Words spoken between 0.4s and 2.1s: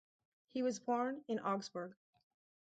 He was born in Augsburg.